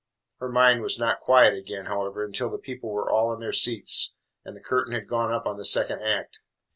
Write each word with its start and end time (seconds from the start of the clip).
Her 0.39 0.49
mind 0.51 0.81
was 0.81 0.97
not 0.97 1.19
quiet 1.19 1.53
again, 1.53 1.85
however, 1.85 2.25
until 2.25 2.49
the 2.49 2.57
people 2.57 2.89
were 2.89 3.07
all 3.11 3.31
in 3.35 3.39
their 3.39 3.53
seats 3.53 4.15
and 4.43 4.55
the 4.55 4.59
curtain 4.59 4.93
had 4.95 5.07
gone 5.07 5.31
up 5.31 5.45
on 5.45 5.57
the 5.57 5.63
second 5.63 6.01
act. 6.01 6.39